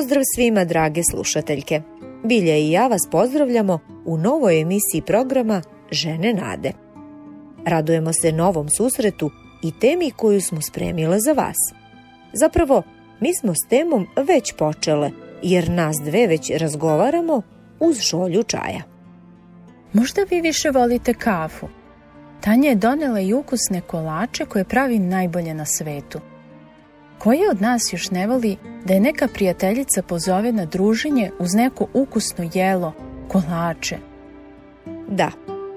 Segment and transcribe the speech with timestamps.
[0.00, 1.82] Pozdrav svima drage slušateljke.
[2.24, 6.72] Bilja i ja vas pozdravljamo u novoj emisiji programa Žene nade.
[7.66, 9.30] Radujemo se novom susretu
[9.62, 11.56] i temi koju smo spremile za vas.
[12.32, 12.82] Zapravo,
[13.20, 15.10] mi smo s temom već počele,
[15.42, 17.42] jer nas dve već razgovaramo
[17.80, 18.82] uz žolju čaja.
[19.92, 21.68] Možda vi više volite kafu.
[22.40, 26.20] Tanja je donela i ukusne kolače koje pravi najbolje na svetu.
[27.22, 31.86] Koji od nas još ne voli da je neka prijateljica pozove na druženje uz neko
[31.94, 32.92] ukusno jelo,
[33.28, 33.96] kolače?
[35.08, 35.30] Da,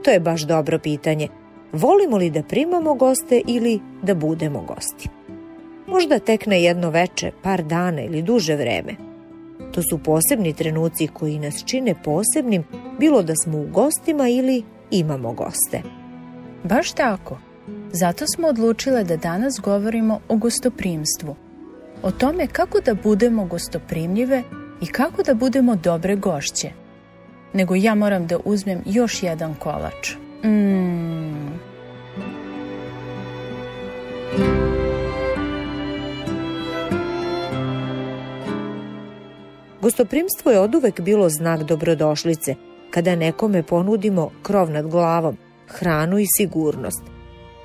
[0.03, 1.27] to je baš dobro pitanje.
[1.71, 5.09] Volimo li da primamo goste ili da budemo gosti?
[5.87, 8.95] Možda tek na jedno veče, par dana ili duže vreme.
[9.71, 12.63] To su posebni trenuci koji nas čine posebnim,
[12.99, 15.81] bilo da smo u gostima ili imamo goste.
[16.63, 17.52] Baš tako.
[17.95, 21.35] Zato smo odlučile da danas govorimo o gostoprimstvu.
[22.03, 24.43] O tome kako da budemo gostoprimljive
[24.81, 26.71] i kako da budemo dobre gošće.
[27.53, 30.15] Nego ja moram da uzmem još jedan kolač.
[30.43, 31.59] Mmm.
[39.81, 42.55] Gostoprimstvo je oduvek bilo znak dobrodošlice,
[42.89, 47.12] kada nekome ponudimo krov nad glavom, hranu i sigurnost.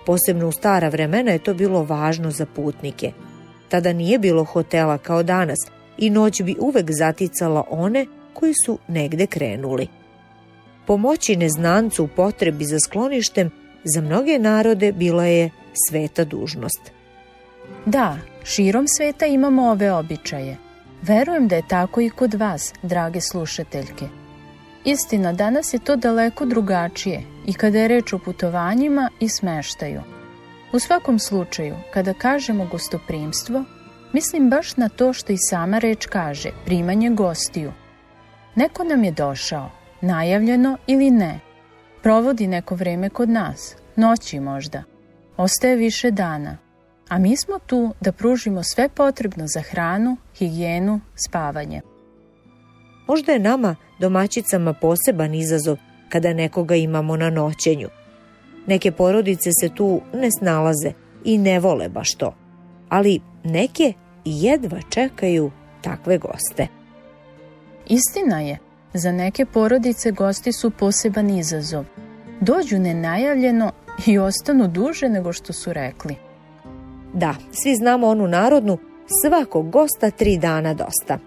[0.08, 3.12] Posebno u stara vremena je to bilo važno za putnike.
[3.68, 5.58] Tada nije bilo hotela kao danas
[5.98, 9.88] i noć bi uvek zaticala one koji su negde krenuli.
[10.86, 13.50] Pomoći neznancu u potrebi za skloništem
[13.84, 15.50] za mnoge narode bila je
[15.88, 16.92] sveta dužnost.
[17.86, 20.56] Da, širom sveta imamo ove običaje.
[21.02, 24.08] Verujem da je tako i kod vas, drage slušateljke.
[24.90, 30.02] Istina, danas je to daleko drugačije i kada je reč o putovanjima i smeštaju.
[30.72, 33.64] U svakom slučaju, kada kažemo gostoprimstvo,
[34.12, 37.72] mislim baš na to što i sama reč kaže, primanje gostiju.
[38.54, 41.40] Neko nam je došao, najavljeno ili ne.
[42.02, 44.82] Provodi neko vreme kod nas, noći možda.
[45.36, 46.56] Ostaje više dana.
[47.08, 51.80] A mi smo tu da pružimo sve potrebno za hranu, higijenu, spavanje.
[53.08, 55.76] Možda je nama, domaćicama, poseban izazov
[56.08, 57.88] kada nekoga imamo na noćenju.
[58.66, 60.92] Neke porodice se tu ne snalaze
[61.24, 62.34] i ne vole baš to,
[62.88, 63.92] ali neke
[64.24, 65.50] jedva čekaju
[65.82, 66.66] takve goste.
[67.86, 68.58] Istina je,
[68.94, 71.84] za neke porodice gosti su poseban izazov.
[72.40, 73.72] Dođu nenajavljeno
[74.06, 76.16] i ostanu duže nego što su rekli.
[77.14, 78.78] Da, svi znamo onu narodnu,
[79.22, 81.18] svakog gosta tri dana dosta.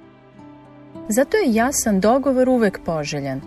[1.16, 3.42] Zato je jasan dogovor uvek poželjan.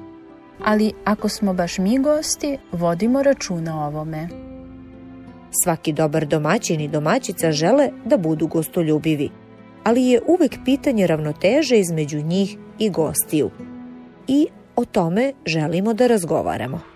[0.64, 4.28] Ali ako smo baš mi gosti, vodimo računa ovome.
[5.64, 9.30] Svaki dobar domaćin i domaćica žele da budu gostoljubivi,
[9.84, 13.50] ali je uvek pitanje ravnoteže između njih i gostiju.
[14.28, 16.93] I o tome želimo da razgovaramo.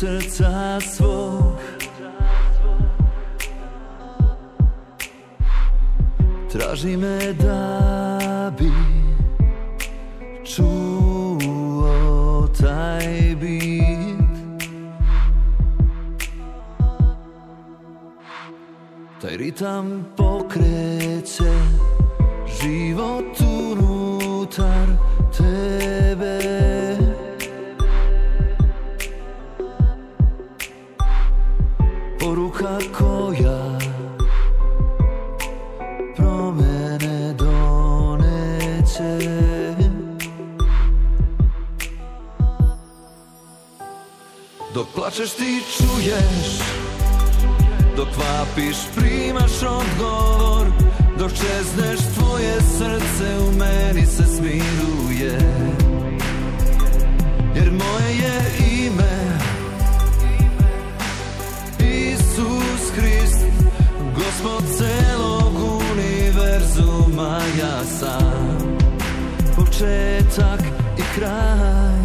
[0.00, 1.60] Srca svog
[6.52, 8.70] Traži me da bi
[10.44, 14.16] čuo taj bit.
[19.22, 21.52] Taj ritam pokreće
[44.76, 46.60] Dok plačeš ti čuješ
[47.96, 50.66] Dok vapiš primaš odgovor
[51.18, 55.38] Dok čezneš tvoje srce u meni se smiruje.
[57.54, 58.42] Jer moje je
[58.86, 59.38] ime
[61.78, 63.44] Isus Hrist
[64.14, 65.54] Gospod celog
[65.92, 67.40] univerzuma
[68.00, 68.68] sam
[69.56, 70.60] Početak
[70.98, 71.95] i kraj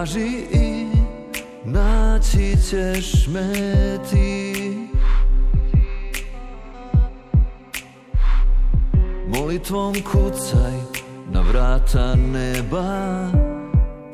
[0.00, 0.86] Traži i
[1.64, 3.52] naći ćeš me
[4.10, 4.52] ti.
[9.28, 10.72] Molitvom kucaj
[11.30, 13.28] na vrata neba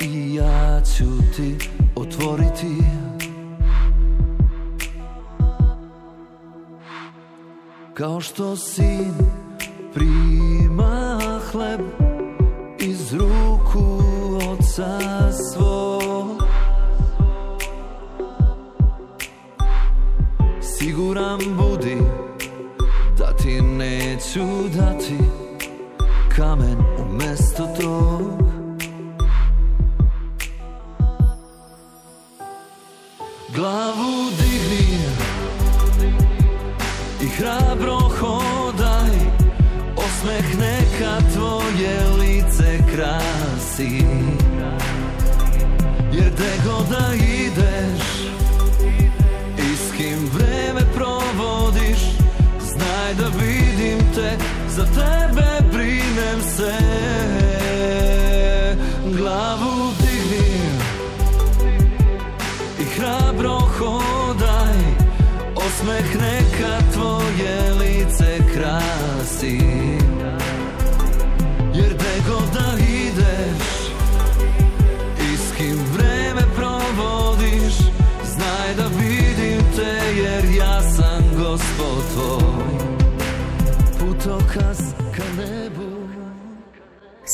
[0.01, 1.05] I ja ću
[1.37, 1.57] ti
[1.97, 2.77] otvoriti.
[7.95, 9.15] Kao što sin
[9.95, 11.21] prima
[11.53, 11.81] hleb
[12.79, 14.03] iz ruku
[14.53, 15.26] oca
[24.37, 25.19] neću dati
[26.37, 28.23] kamen umesto tog.
[33.55, 34.99] Glavu digni
[37.23, 39.17] i hrabro hodaj
[39.97, 44.05] Osmeh neka tvoje lice krasi.
[46.13, 46.91] Jer gde god
[54.77, 56.73] Za tebe brinem se
[59.17, 60.61] Glavu digni
[62.81, 64.79] I hrabro hodaj
[65.55, 69.61] Osmeh neka tvoje lice krasi.
[71.75, 73.67] Jer gde god da ideš
[75.33, 77.75] I s kim vreme provodiš
[78.25, 82.86] Znaj da vidim te jer ja sam gospod tvoj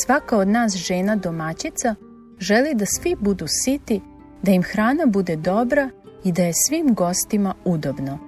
[0.04, 1.94] Svaka od nas žena domaćica
[2.38, 4.00] želi da svi budu siti,
[4.42, 5.90] da im hrana bude dobra
[6.24, 8.18] i da je svim gostima udobno.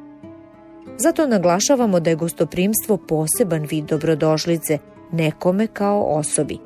[0.99, 4.79] Zato naglašavamo da je gostoprimstvo poseban vid dobrodošlice
[5.13, 6.59] nekome kao osobi.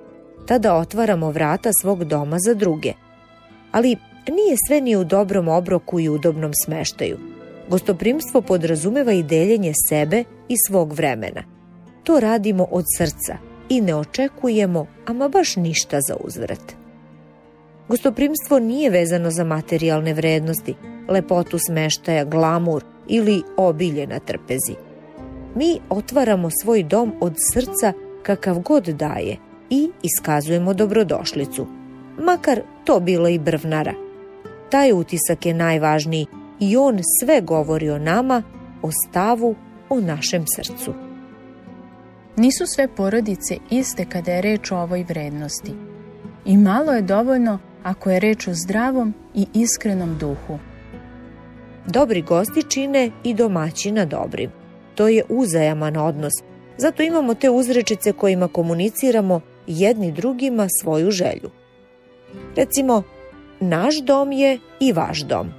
[0.46, 2.92] Tada otvaramo vrata svog doma za druge.
[3.72, 3.96] Ali
[4.28, 7.18] nije sve ni u dobrom obroku i udobnom smeštaju.
[7.68, 11.42] Gostoprimstvo podrazumeva i deljenje sebe i svog vremena.
[12.04, 16.74] To radimo od srca i ne očekujemo ama baš ništa za uzvrat.
[17.88, 20.74] Gostoprimstvo nije vezano za materijalne vrednosti,
[21.08, 24.74] lepotu smeštaja, glamur ili obilje na trpezi.
[25.54, 27.92] Mi otvaramo svoj dom od srca
[28.22, 29.36] kakav god daje
[29.70, 31.66] i iskazujemo dobrodošlicu,
[32.18, 33.94] makar to bilo i brvnara.
[34.70, 36.26] Taj utisak je najvažniji
[36.60, 38.42] i on sve govori o nama,
[38.82, 39.54] o stavu,
[39.88, 41.07] o našem srcu.
[42.38, 45.72] Nisu sve porodice iste kada je reč o ovoj vrednosti.
[46.44, 50.58] I malo je dovoljno ako je reč o zdravom i iskrenom duhu.
[51.86, 54.50] Dobri gosti čine i domaćina dobrim.
[54.94, 56.32] To je uzajaman odnos.
[56.76, 61.50] Zato imamo te uzrečice kojima komuniciramo jedni drugima svoju želju.
[62.56, 63.02] Recimo,
[63.60, 65.50] naš dom je i vaš dom.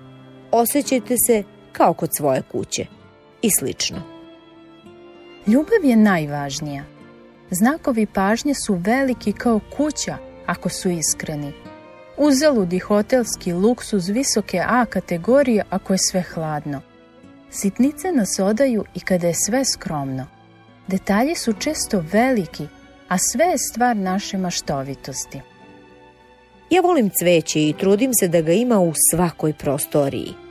[0.52, 2.86] Osećajte se kao kod svoje kuće.
[3.42, 4.19] I slično.
[5.50, 6.84] Ljubav je najvažnija.
[7.52, 11.54] Znakovi pažnje su veliki kao kuća ako su iskreni.
[12.18, 16.82] Uzaludi hotelski luksuz visoke A kategorije ako je sve hladno.
[17.50, 20.28] Sitnice nas odaju i kada je sve skromno.
[20.88, 22.68] Detalji su često veliki,
[23.08, 25.42] a sve je stvar naše maštovitosti.
[26.70, 30.49] Ja volim cveće i trudim se da ga ima u svakoj prostoriji.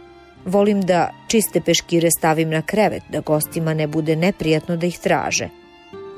[0.48, 5.48] Volim da čiste peškire stavim na krevet, da gostima ne bude neprijatno da ih traže.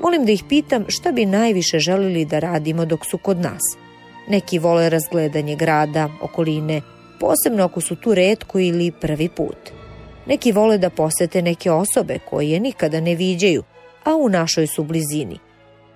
[0.01, 3.61] Volim da ih pitam šta bi najviše želili da radimo dok su kod nas.
[4.27, 6.81] Neki vole razgledanje grada, okoline,
[7.19, 9.71] posebno ako su tu redko ili prvi put.
[10.25, 13.63] Neki vole da posete neke osobe koje nikada ne viđaju,
[14.03, 15.39] a u našoj su blizini.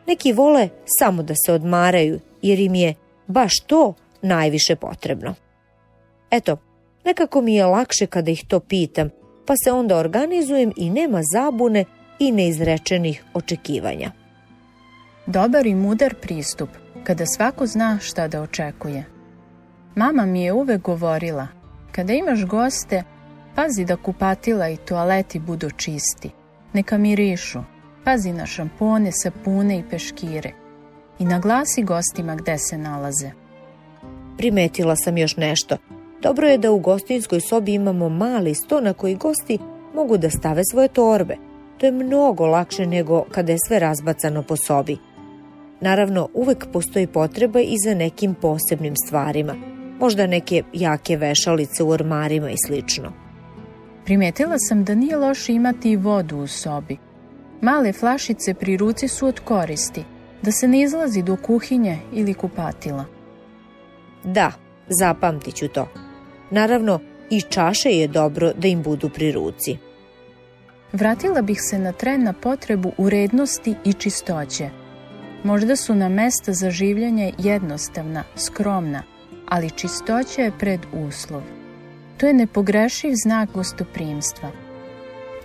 [0.08, 2.94] Neki vole samo da se odmaraju, jer im je
[3.28, 5.36] baš to najviše potrebno.
[6.32, 6.58] Eto,
[7.06, 9.10] nekako mi je lakše kada ih to pitam,
[9.46, 11.86] pa se onda organizujem i nema zabune
[12.20, 14.12] i neizrečenih očekivanja.
[15.26, 16.70] Dobar i mudar pristup,
[17.04, 19.06] kada svako zna šta da očekuje.
[19.96, 21.48] Mama mi je uvek govorila,
[21.92, 23.04] kada imaš goste,
[23.56, 26.30] pazi da kupatila i toaleti budu čisti,
[26.74, 27.60] neka mirišu,
[28.04, 30.52] pazi na šampone, sapune i peškire
[31.20, 33.32] i naglasi gostima gde se nalaze.
[34.38, 35.78] Primetila sam još nešto.
[36.26, 39.60] Dobro je da u gostinskoj sobi imamo mali sto na koji gosti
[39.94, 41.38] mogu da stave svoje torbe.
[41.78, 44.98] To je mnogo lakše nego kada je sve razbacano po sobi.
[45.82, 49.56] Naravno, uvek postoji potreba i za nekim posebnim stvarima.
[50.00, 53.12] možda neke jake vešalice u ormarima i slično.
[54.06, 56.98] Primetila sam da nije loše imati i vodu u sobi.
[57.62, 60.04] Male flašice pri ruci su od koristi,
[60.42, 63.06] da se ne izlazi do kuhinje ili kupatila.
[64.24, 64.52] Da,
[64.90, 66.05] zapamtit ću to.
[66.50, 67.00] Naravno,
[67.30, 69.78] i čaše je dobro da im budu pri ruci.
[70.94, 74.70] Vratila bih se na tren na potrebu urednosti i čistoće.
[75.44, 79.04] Možda su na mesta za življenje jednostavna, skromna,
[79.48, 81.42] ali čistoća je pred uslov.
[82.18, 84.52] To je nepogrešiv znak gostoprimstva.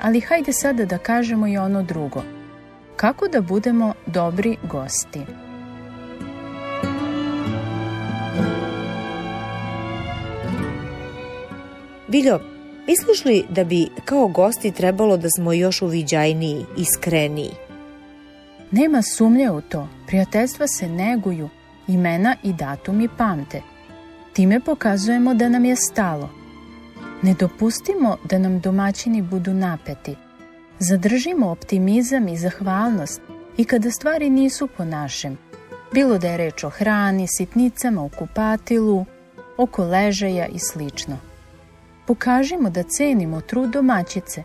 [0.00, 2.22] Ali hajde sada da kažemo i ono drugo.
[2.96, 5.20] Kako da budemo dobri gosti?
[12.10, 12.40] Biljo,
[12.86, 17.50] misliš li da bi kao gosti trebalo da smo još uviđajniji, iskreniji?
[18.70, 19.88] Nema sumnje u to.
[20.06, 21.48] Prijateljstva se neguju,
[21.88, 23.62] imena i datumi pamte.
[24.32, 26.30] Time pokazujemo da nam je stalo.
[27.22, 30.16] Ne dopustimo da nam domaćini budu napeti.
[30.78, 33.20] Zadržimo optimizam i zahvalnost
[33.56, 35.38] i kada stvari nisu po našem.
[35.92, 39.04] Bilo da je reč o hrani, sitnicama u kupatilu,
[39.56, 41.29] oko ležaja i slično.
[42.10, 44.42] Pokažimo da cenimo trud domaćice.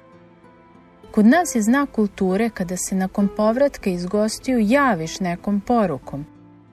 [1.11, 6.25] Kod nas je znak kulture kada se nakon povratka iz gostiju javiš nekom porukom,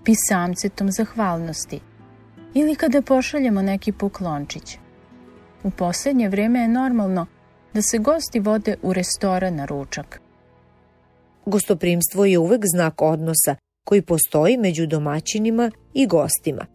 [0.04, 1.80] pisamcetom zahvalnosti
[2.54, 4.78] ili kada pošaljemo neki poklončić.
[5.64, 7.26] U posljednje vrijeme je normalno
[7.74, 10.20] da se gosti vode u restoran na ručak.
[11.46, 16.66] Gostoprimstvo je uvek znak odnosa koji postoji među domaćinima i gostima.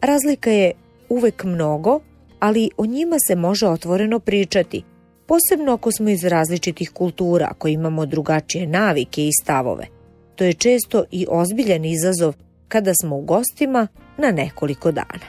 [0.00, 0.72] Razlika je
[1.08, 2.00] uvek mnogo,
[2.40, 4.84] ali o njima se može otvoreno pričati,
[5.26, 9.86] posebno ako smo iz različitih kultura, ako imamo drugačije navike i stavove.
[10.36, 12.34] To je često i ozbiljan izazov
[12.68, 13.88] kada smo u gostima
[14.18, 15.26] na nekoliko dana.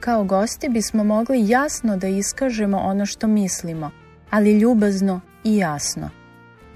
[0.00, 3.90] Kao gosti bismo mogli jasno da iskažemo ono što mislimo,
[4.30, 6.10] ali ljubazno i jasno.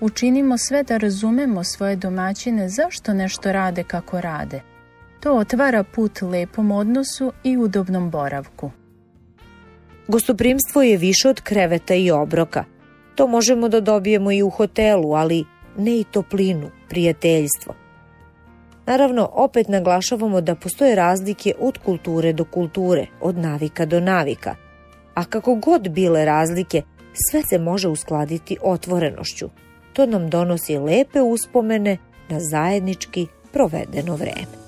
[0.00, 4.60] Učinimo sve da razumemo svoje domaćine zašto nešto rade kako rade.
[5.20, 8.70] To otvara put lepom odnosu i udobnom boravku.
[10.08, 12.64] Gostoprimstvo je više od kreveta i obroka.
[13.14, 15.44] To možemo da dobijemo i u hotelu, ali
[15.76, 17.74] ne i toplinu, prijateljstvo.
[18.86, 24.54] Naravno, opet naglašavamo da postoje razlike od kulture do kulture, od navika do navika.
[25.14, 26.82] A kako god bile razlike,
[27.30, 29.48] sve se može uskladiti otvorenošću.
[29.92, 31.98] To nam donosi lepe uspomene
[32.28, 34.67] na zajednički provedeno vreme.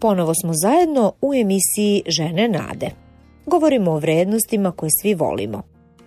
[0.00, 2.90] Ponovo smo zajedno u emisiji Žene nade.
[3.46, 5.62] Govorimo o vrednostima koje svi volimo.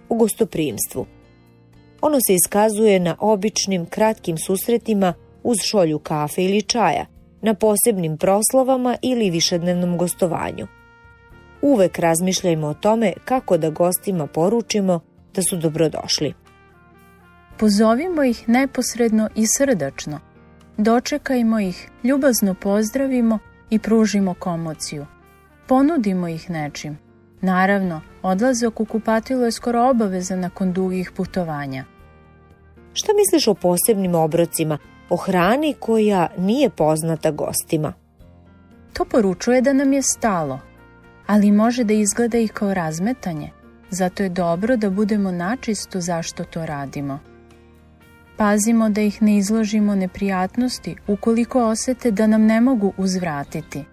[0.10, 1.06] U gostoprimstvu.
[2.02, 7.06] Ono se iskazuje na običnim, kratkim susretima uz šolju kafe ili čaja,
[7.42, 10.68] na posebnim proslovama ili višednevnom gostovanju.
[11.62, 15.00] Uvek razmišljajmo o tome kako da gostima poručimo
[15.36, 16.34] da su dobrodošli.
[17.60, 20.20] Pozovimo ih neposredno i srdačno.
[20.78, 23.40] Dočekajmo ih, ljubazno pozdravimo
[23.72, 25.06] i pružimo komociju.
[25.68, 26.98] Ponudimo ih nečim.
[27.42, 31.86] Naravno, odlazak u kupatilo je skoro obaveza nakon dugih putovanja.
[32.94, 34.78] Šta misliš o posebnim obrocima,
[35.10, 37.94] o hrani koja nije poznata gostima?
[38.94, 40.60] To poručuje da nam je stalo,
[41.28, 43.50] ali može da izgleda i kao razmetanje.
[43.90, 47.20] Zato je dobro da budemo načisto zašto to radimo.
[48.42, 53.84] Pazimo da ih ne izložimo neprijatnosti ukoliko osete da nam ne mogu uzvratiti.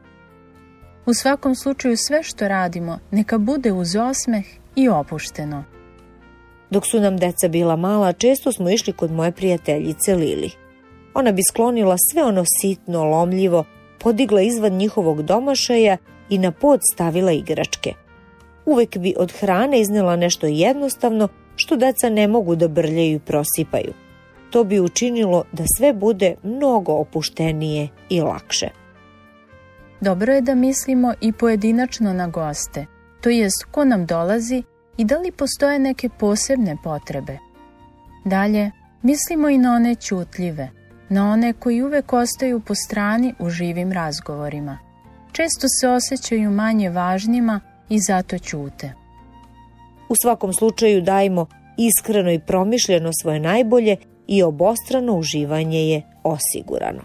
[1.07, 4.45] U svakom slučaju sve što radimo neka bude uz osmeh
[4.76, 5.64] i opušteno.
[6.71, 10.50] Dok su nam deca bila mala, često smo išli kod moje prijateljice Lili.
[11.14, 13.64] Ona bi sklonila sve ono sitno, lomljivo,
[13.99, 15.97] podigla izvan njihovog domašaja
[16.28, 17.95] i na pod stavila igračke.
[18.67, 24.08] Uvek bi od hrane iznela nešto jednostavno što deca ne mogu da brljaju i prosipaju.
[24.50, 28.69] To bi učinilo da sve bude mnogo opuštenije i lakše.
[30.00, 32.87] Dobro je da mislimo i pojedinačno na goste,
[33.21, 34.62] to jest ko nam dolazi
[34.97, 37.38] i da li postoje neke posebne potrebe.
[38.25, 38.71] Dalje,
[39.02, 40.71] mislimo i na one ćutljive,
[41.09, 44.78] na one koji uvek ostaju po strani u živim razgovorima.
[45.33, 48.93] Često se osjećaju manje važnima i zato ćute.
[50.09, 53.97] U svakom slučaju dajmo iskreno i promišljeno svoje najbolje
[54.28, 57.02] i obostrano uživanje je osigurano.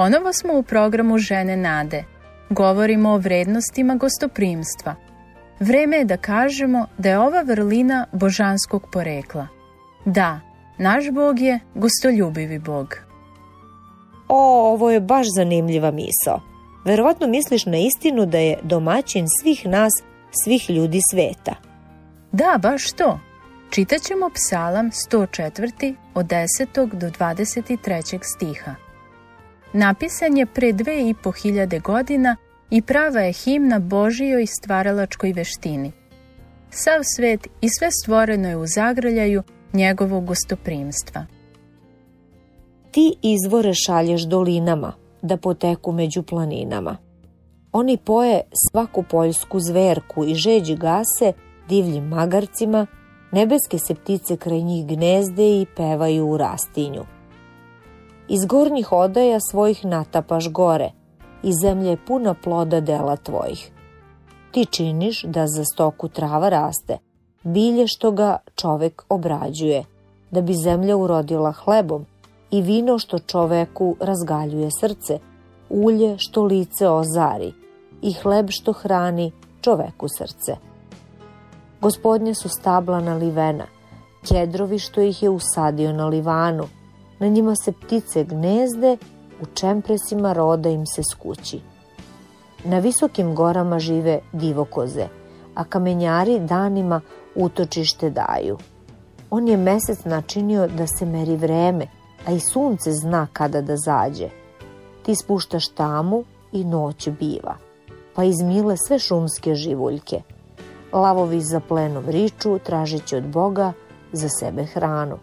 [0.00, 2.04] Ponovo smo u programu Žene nade.
[2.50, 4.94] Govorimo o vrednostima gostoprimstva.
[5.58, 9.46] Vreme je da kažemo da je ova vrlina božanskog porekla.
[10.04, 10.40] Da,
[10.78, 12.96] naš Bog je gostoljubivi Bog.
[14.28, 16.40] O, ovo je baš zanimljiva misao.
[16.84, 19.92] Verovatno misliš na istinu da je domaćin svih nas,
[20.44, 21.54] svih ljudi sveta.
[22.32, 23.20] Da, baš to.
[23.70, 25.94] Čitaćemo psalam 104.
[26.14, 26.94] od 10.
[26.94, 28.18] do 23.
[28.22, 28.89] stiha.
[29.72, 32.36] Napisan je pre dve i po hiljade godina
[32.70, 35.92] i prava je himna Božijoj stvaralačkoj veštini.
[36.70, 41.26] Sav svet i sve stvoreno je u zagrljaju njegovog gostoprimstva.
[42.90, 46.96] Ti izvore šalješ dolinama, da poteku među planinama.
[47.72, 51.32] Oni poje svaku poljsku zverku i žeđi gase
[51.68, 52.86] divljim magarcima,
[53.32, 57.19] nebeske se ptice kraj njih gnezde i pevaju u rastinju
[58.32, 60.90] iz gornjih odaja svojih natapaš gore
[61.42, 63.70] i zemlja je puna ploda dela tvojih.
[64.50, 66.98] Ti činiš da za stoku trava raste,
[67.42, 69.84] bilje što ga čovek obrađuje,
[70.30, 72.06] da bi zemlja urodila hlebom
[72.50, 75.18] i vino što čoveku razgaljuje srce,
[75.70, 77.52] ulje što lice ozari
[78.02, 80.56] i hleb što hrani čoveku srce.
[81.80, 83.66] Gospodnje su stabla nalivena,
[84.28, 86.64] kjedrovi što ih je usadio na livanu–
[87.20, 88.96] na njima se ptice gnezde,
[89.42, 91.60] u čempresima roda im se skući.
[92.64, 95.06] Na visokim gorama žive divokoze,
[95.54, 97.00] a kamenjari danima
[97.34, 98.58] utočište daju.
[99.30, 101.86] On je mesec načinio da se meri vreme,
[102.26, 104.28] a i sunce zna kada da zađe.
[105.02, 107.56] Ti spuštaš tamu i noć biva,
[108.14, 110.22] pa izmile sve šumske živuljke.
[110.92, 113.72] Lavovi za plenom riču, tražeći od Boga
[114.12, 115.18] za sebe hranu.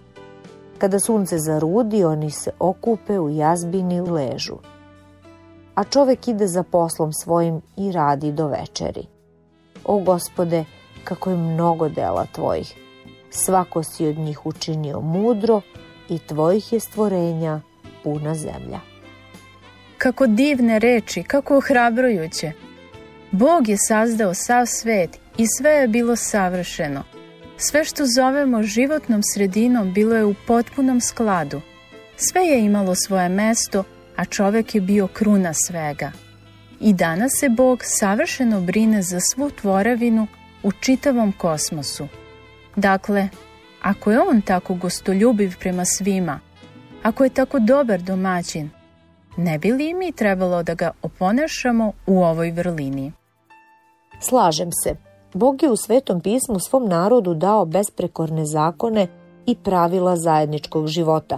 [0.77, 4.57] Kada sunce zarudi, oni se okupe u jazbini ležu.
[5.75, 9.05] A čovek ide za poslom svojim i radi do večeri.
[9.85, 10.65] O gospode,
[11.03, 12.75] kako je mnogo dela tvojih.
[13.29, 15.61] Svako si od njih učinio mudro
[16.09, 17.61] i tvojih je stvorenja
[18.03, 18.79] puna zemlja.
[19.97, 22.51] Kako divne reči, kako ohrabrujuće.
[23.31, 27.03] Bog je sazdao sav svet i sve je bilo savršeno–
[27.59, 31.61] Sve što zovemo životnom sredinom bilo je u potpunom skladu.
[32.17, 33.83] Sve je imalo svoje mesto,
[34.15, 36.11] a čovek je bio kruna svega.
[36.79, 40.27] I danas se Bog savršeno brine za svu tvorevinu
[40.63, 42.07] u čitavom kosmosu.
[42.75, 43.29] Dakle,
[43.81, 46.39] ako je On tako gostoljubiv prema svima,
[47.03, 48.69] ako je tako dobar domaćin,
[49.37, 53.11] ne bi li mi trebalo da ga oponašamo u ovoj vrlini?
[54.19, 55.06] Slažem se.
[55.33, 59.07] Bog je u Svetom pismu svom narodu dao besprekorne zakone
[59.45, 61.37] i pravila zajedničkog života,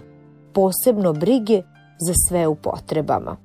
[0.53, 1.61] posebno brige
[2.07, 3.37] za sve u potrebama.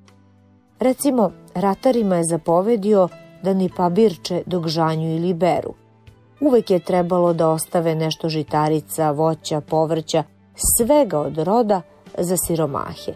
[0.80, 3.08] Recimo, ratarima je zapovedio
[3.42, 5.74] da ni pabirče dok žanju ili beru.
[6.40, 10.22] Uvek je trebalo da ostave nešto žitarica, voća, povrća,
[10.76, 11.82] svega od roda
[12.18, 13.12] za siromahe.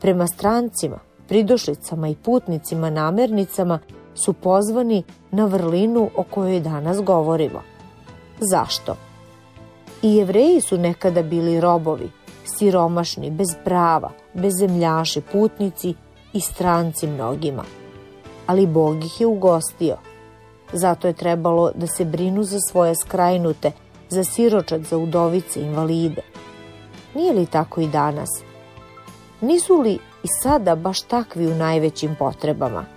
[0.00, 3.78] Prema strancima, pridošlicama i putnicima namernicama
[4.24, 7.62] su pozvani na vrlinu o kojoj danas govorimo.
[8.40, 8.96] Zašto?
[10.02, 12.10] I jevreji su nekada bili robovi,
[12.44, 15.94] siromašni, bez prava, bez zemljaši, putnici
[16.32, 17.64] i stranci mnogima.
[18.46, 19.96] Ali Bog ih je ugostio.
[20.72, 23.72] Zato je trebalo da se brinu za svoje skrajnute,
[24.08, 26.22] za siročad, za udovice, invalide.
[27.14, 28.28] Nije li tako i danas?
[29.40, 32.95] Nisu li i sada baš takvi u najvećim potrebama?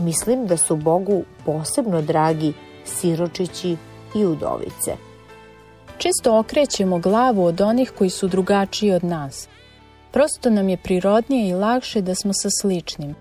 [0.00, 2.52] Mislim da su Bogu posebno dragi
[2.84, 3.76] siročići
[4.14, 4.96] i udovice.
[5.98, 9.48] Često okrećemo glavu od onih koji su drugačiji od nas.
[10.12, 13.14] Prosto nam je prirodnije i lakše da smo sa sličnim.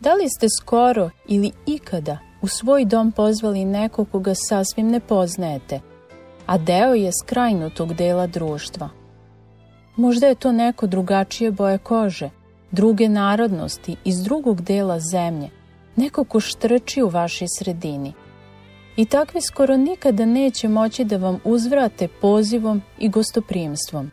[0.00, 5.80] Da li ste skoro ili ikada u svoj dom pozvali nekog koga sasvim ne poznajete,
[6.46, 8.88] a deo je skrajnutog dela društva?
[9.96, 12.30] Možda je to neko drugačije boje kože,
[12.70, 15.48] druge narodnosti, iz drugog dela zemlje,
[16.00, 18.12] neko ko štrči u vašoj sredini.
[18.96, 24.10] I takvi skoro nikada neće moći da vam uzvrate pozivom i gostoprimstvom.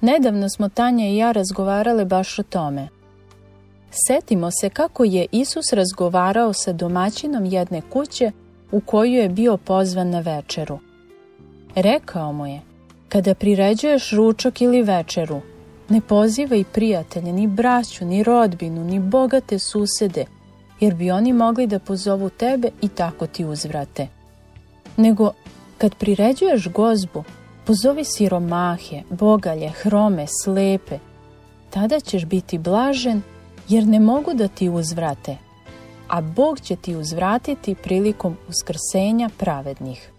[0.00, 2.88] Nedavno smo Tanja i ja razgovarale baš o tome.
[4.06, 8.32] Setimo se kako je Isus razgovarao sa domaćinom jedne kuće
[8.72, 10.78] u koju je bio pozvan na večeru.
[11.74, 12.60] Rekao mu je,
[13.08, 15.40] kada priređuješ ručak ili večeru,
[15.88, 20.24] ne pozivaj prijatelje, ni braću, ni rodbinu, ni bogate susede,
[20.84, 24.08] jer bi oni mogli da pozovu tebe i tako ti uzvrate.
[24.96, 25.32] Nego,
[25.78, 27.24] kad priređuješ gozbu,
[27.66, 30.98] pozovi siromahe, bogalje, hrome, slepe,
[31.70, 33.22] tada ćeš biti blažen
[33.68, 35.36] jer ne mogu da ti uzvrate,
[36.08, 40.10] a Bog će ti uzvratiti prilikom uskrsenja pravednih.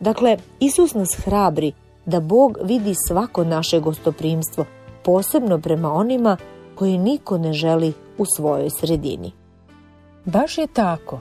[0.00, 1.72] Dakle, Isus nas hrabri
[2.06, 4.64] da Bog vidi svako naše gostoprimstvo,
[5.04, 6.36] posebno prema onima
[6.74, 9.45] koji niko ne želi u svojoj sredini.
[10.26, 11.20] Baš je tako.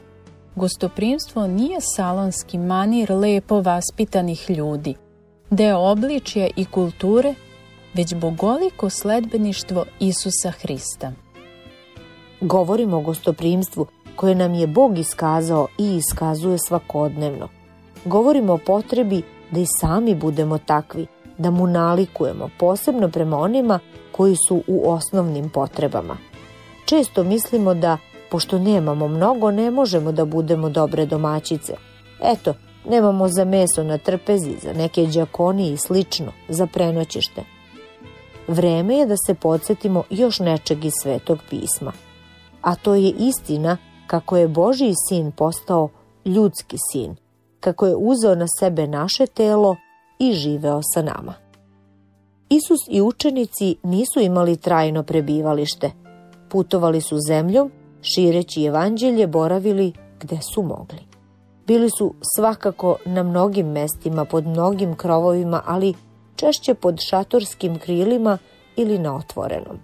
[0.56, 4.96] Gostoprimstvo nije salonski manir lepo vaspitanih ljudi,
[5.50, 7.34] deo obličja i kulture,
[7.94, 11.12] već bogoliko sledbeništvo Isusa Hrista.
[12.42, 17.50] Govorimo o gostoprimstvu koje nam je Bog iskazao i iskazuje svakodnevno.
[18.06, 23.80] Govorimo o potrebi da i sami budemo takvi, da mu nalikujemo, posebno prema onima
[24.12, 26.18] koji su u osnovnim potrebama.
[26.86, 27.98] Često mislimo da,
[28.36, 31.74] pošto nemamo mnogo, ne možemo da budemo dobre domaćice.
[32.22, 32.54] Eto,
[32.90, 37.44] nemamo za meso na trpezi, za neke džakoni i slično, za prenoćište.
[38.48, 41.92] Vreme je da se podsjetimo još nečeg iz svetog pisma.
[42.62, 45.90] A to je istina kako je Božiji sin postao
[46.26, 47.16] ljudski sin,
[47.60, 49.76] kako je uzeo na sebe naše telo
[50.20, 51.34] i živeo sa nama.
[52.50, 55.92] Isus i učenici nisu imali trajno prebivalište.
[56.50, 57.72] Putovali su zemljom,
[58.14, 61.00] šireći evanđelje boravili gde su mogli.
[61.68, 65.94] Bili su svakako na mnogim mestima, pod mnogim krovovima, ali
[66.36, 68.38] češće pod šatorskim krilima
[68.76, 69.78] ili na otvorenom.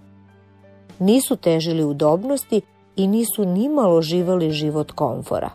[0.98, 2.60] Nisu težili udobnosti
[2.96, 5.50] i nisu nimalo živeli život komfora.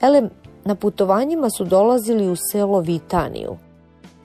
[0.00, 0.30] Elem,
[0.64, 3.56] na putovanjima su dolazili u selo Vitaniju.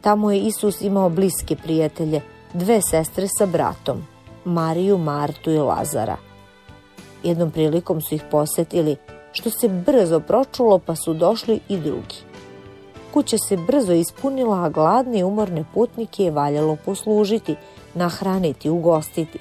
[0.02, 2.22] Tamo je Isus imao bliske prijatelje,
[2.54, 4.04] dve sestre sa bratom,
[4.46, 6.18] Mariju, Martu i Lazara.
[7.24, 8.96] Jednom prilikom su ih posetili,
[9.32, 12.16] što se brzo pročulo pa su došli i drugi.
[13.14, 17.56] Kuća se brzo ispunila, a gladne i umorne putnike je valjalo poslužiti,
[17.94, 19.40] nahraniti, ugostiti.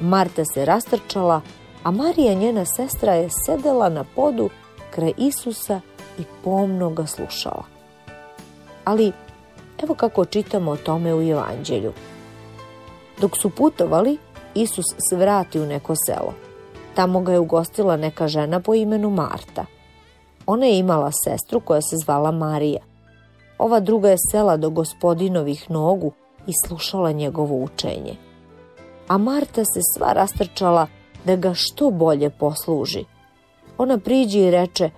[0.00, 1.40] Marta se rastrčala,
[1.82, 4.50] a Marija njena sestra je sedela na podu
[4.90, 5.80] kraj Isusa
[6.18, 7.64] i pomno ga slušala.
[8.84, 9.12] Ali
[9.82, 11.92] evo kako čitamo o tome u Evanđelju.
[13.20, 14.18] Dok su putovali,
[14.54, 16.34] Isus se vrati u neko selo.
[16.94, 19.66] Tamo ga je ugostila neka žena po imenu Marta.
[20.46, 22.80] Ona je imala sestru koja se zvala Marija.
[23.58, 26.12] Ova druga je sela do gospodinovih nogu
[26.46, 28.16] i slušala njegovo učenje.
[29.08, 30.86] A Marta se sva rastrčala
[31.24, 33.04] da ga što bolje posluži.
[33.78, 34.90] Ona priđe i reče,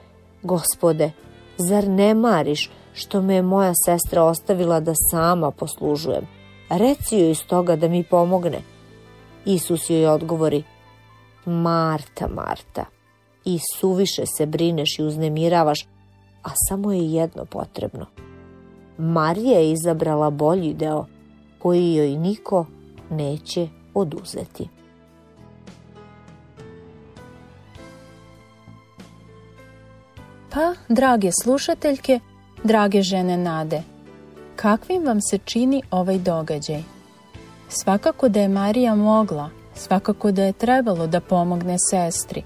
[0.43, 1.11] gospode,
[1.59, 6.27] zar ne mariš što me je moja sestra ostavila da sama poslužujem?
[6.71, 8.61] Reci joj iz toga da mi pomogne.
[9.45, 10.63] Isus joj odgovori,
[11.47, 12.85] Marta, Marta,
[13.45, 15.87] i suviše se brineš i uznemiravaš,
[16.43, 18.07] a samo je jedno potrebno.
[18.99, 21.07] Marija je izabrala bolji deo
[21.59, 22.67] koji joj niko
[23.11, 24.69] neće oduzeti.
[30.51, 32.21] Pa, drage slušateljke,
[32.65, 33.83] drage žene nade,
[34.57, 36.83] kakvim vam se čini ovaj događaj?
[37.69, 42.43] Svakako da je Marija mogla, svakako da je trebalo da pomogne sestri,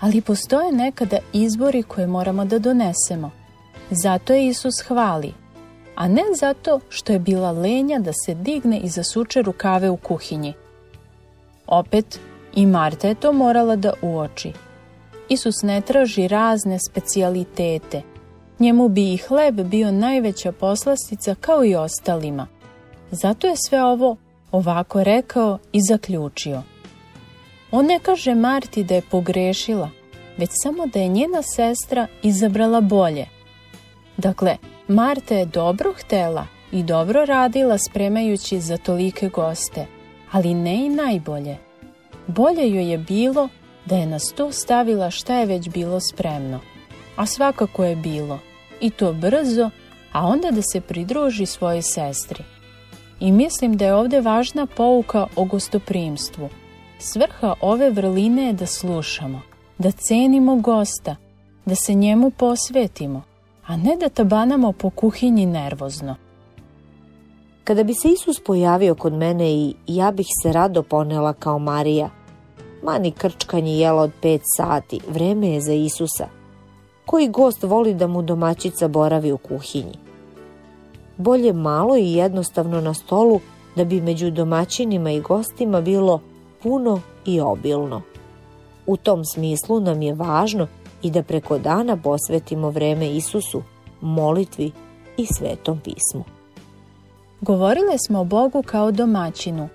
[0.00, 3.30] ali postoje nekada izbori koje moramo da donesemo.
[3.90, 5.34] Zato je Isus hvali,
[5.94, 10.54] a ne zato što je bila lenja da se digne i zasuče rukave u kuhinji.
[11.66, 12.20] Opet,
[12.54, 14.52] i Marta je to morala da uoči.
[15.28, 18.02] Isus ne traži razne specijalitete.
[18.58, 22.46] Njemu bi i hleb bio najveća poslastica kao i ostalima.
[23.10, 24.16] Zato je sve ovo
[24.52, 26.62] ovako rekao i zaključio.
[27.70, 29.90] On ne kaže Marti da je pogrešila,
[30.36, 33.26] već samo da je njena sestra izabrala bolje.
[34.16, 34.56] Dakle,
[34.88, 39.86] Marta je dobro htela i dobro radila spremajući za tolike goste,
[40.32, 41.56] ali ne i najbolje.
[42.26, 43.48] Bolje joj je bilo
[43.86, 46.60] da je na sto stavila šta je već bilo spremno.
[47.16, 48.38] A svakako je bilo.
[48.80, 49.70] I to brzo,
[50.12, 52.44] a onda da se pridruži svojoj sestri.
[53.20, 56.48] I mislim da je ovde važna pouka o gostoprimstvu.
[56.98, 59.40] Svrha ove vrline je da slušamo,
[59.78, 61.16] da cenimo gosta,
[61.66, 63.22] da se njemu posvetimo,
[63.66, 66.16] a ne da tabanamo po kuhinji nervozno.
[67.64, 72.10] Kada bi se Isus pojavio kod mene i ja bih se rado ponela kao Marija,
[72.82, 76.28] mani krčkanje jela od pet sati, vreme je za Isusa.
[77.06, 80.05] Koji gost voli da mu domaćica boravi u kuhinji?
[81.16, 83.40] Bolje malo i jednostavno na stolu
[83.76, 86.20] da bi među domaćinima i gostima bilo
[86.62, 88.02] puno i obilno.
[88.86, 90.66] U tom smislu nam je važno
[91.02, 93.62] i da preko dana posvetimo vreme Isusu,
[94.00, 94.72] molitvi
[95.16, 96.24] i svetom pismu.
[97.40, 99.68] Govorile smo o Bogu kao domaćinu,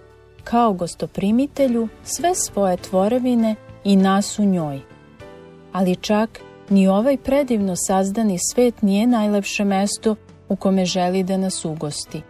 [0.44, 4.80] kao gostoprimitelju sve svoje tvorevine i nas u njoj.
[5.72, 10.16] Ali čak ni ovaj predivno sazdani svet nije najlepše mesto
[10.52, 12.22] u kome želi da nas ugosti.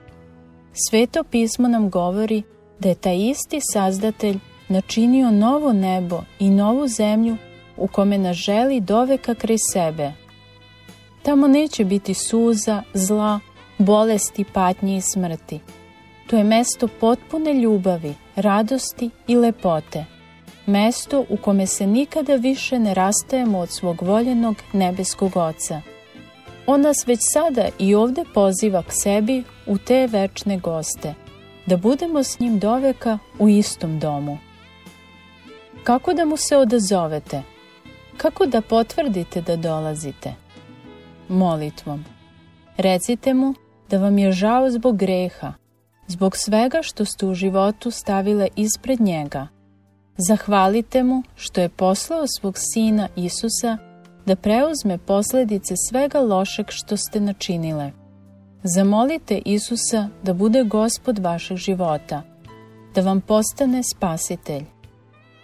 [0.73, 2.43] Sveto pismo nam govori
[2.79, 4.37] da je taj isti sazdatelj
[4.69, 7.37] načinio novo nebo i novu zemlju
[7.77, 10.11] u kome nas želi doveka kraj sebe.
[11.23, 13.39] Tamo neće biti suza, zla,
[13.77, 15.59] bolesti, patnje i smrti.
[16.27, 20.05] To je mesto potpune ljubavi, radosti i lepote.
[20.65, 25.81] Mesto u kome se nikada više ne rastajemo od svog voljenog nebeskog oca.
[26.65, 31.13] On nas već sada i ovde poziva k sebi u te večne goste,
[31.65, 34.37] da budemo s njim doveka u istom domu.
[35.83, 37.41] Kako da mu se odazovete?
[38.17, 40.33] Kako da potvrdite da dolazite?
[41.27, 42.05] Molitvom.
[42.77, 43.53] Recite mu
[43.89, 45.53] da vam je žao zbog greha,
[46.07, 49.47] zbog svega što ste u životu stavile ispred njega.
[50.17, 53.90] Zahvalite mu što je poslao svog sina Isusa
[54.31, 57.91] da preuzme posledice svega lošeg što ste načinile.
[58.63, 62.21] Zamolite Isusa da bude gospod vašeg života,
[62.95, 64.63] da vam postane spasitelj.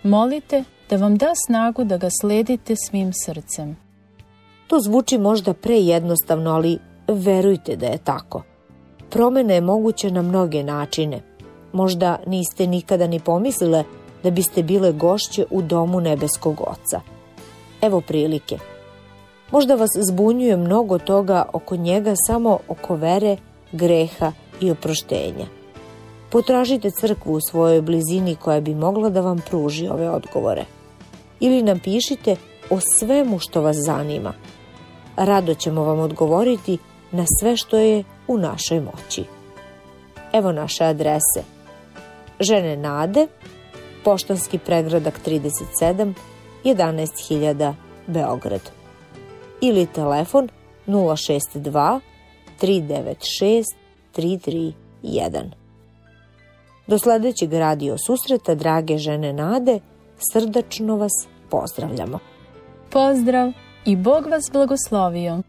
[0.03, 3.77] Molite da vam da snagu da ga sledite svim srcem.
[4.67, 8.43] To zvuči možda prejednostavno, ali verujte da je tako.
[9.09, 11.21] Promena je moguća na mnoge načine.
[11.73, 13.83] Možda niste nikada ni pomislile
[14.23, 17.01] da biste bile gošće u domu nebeskog oca.
[17.81, 18.76] Evo prilike.
[19.51, 23.37] Možda vas zbunjuje mnogo toga oko njega samo oko vere,
[23.71, 24.31] greha
[24.61, 25.45] i oproštenja.
[26.29, 30.65] Potražite crkvu u svojoj blizini koja bi mogla da vam pruži ove odgovore.
[31.39, 32.35] Ili napišite
[32.69, 34.33] o svemu što vas zanima.
[35.15, 36.77] Rado ćemo vam odgovoriti
[37.11, 39.23] na sve što je u našoj moći.
[40.33, 41.43] Evo naše adrese.
[42.39, 43.27] Žene Nade,
[44.03, 46.13] Poštanski pregradak 37,
[46.63, 47.73] 11.000
[48.07, 48.76] Beograd.
[49.61, 50.49] Ili telefon
[50.87, 51.99] 062
[52.61, 53.63] 396
[54.15, 55.51] 331.
[56.87, 59.79] Do sledećeg radio susreta, drage žene Nade,
[60.33, 61.11] srdačno vas
[61.49, 62.19] pozdravljamo.
[62.89, 63.51] Pozdrav
[63.85, 65.41] i Bog vas blagoslovio.